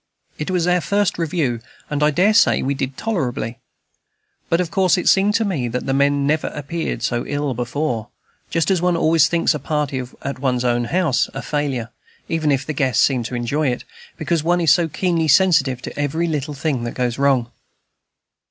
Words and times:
It 0.39 0.49
was 0.49 0.65
our 0.65 0.81
first 0.81 1.19
review, 1.19 1.59
and 1.87 2.01
I 2.01 2.09
dare 2.09 2.33
say 2.33 2.63
we 2.63 2.73
did 2.73 2.97
tolerably; 2.97 3.59
but 4.49 4.59
of 4.59 4.71
course 4.71 4.97
it 4.97 5.07
seemed 5.07 5.35
to 5.35 5.45
me 5.45 5.67
that 5.67 5.85
the 5.85 5.93
men 5.93 6.25
never 6.25 6.47
appeared 6.47 7.03
so 7.03 7.23
ill 7.27 7.53
before, 7.53 8.07
just 8.49 8.71
as 8.71 8.81
one 8.81 8.97
always 8.97 9.27
thinks 9.27 9.53
a 9.53 9.59
party 9.59 10.01
at 10.23 10.39
one's 10.39 10.65
own 10.65 10.85
house 10.85 11.29
a 11.35 11.43
failure, 11.43 11.91
even 12.27 12.51
if 12.51 12.65
the 12.65 12.73
guests 12.73 13.03
seem 13.05 13.21
to 13.25 13.35
enjoy 13.35 13.67
it, 13.67 13.83
because 14.17 14.43
one 14.43 14.59
is 14.61 14.73
so 14.73 14.87
keenly 14.87 15.27
sensitive 15.27 15.83
to 15.83 15.99
every 15.99 16.25
little 16.25 16.55
thing 16.55 16.83
that 16.83 16.95
goes 16.95 17.19
wrong. 17.19 17.51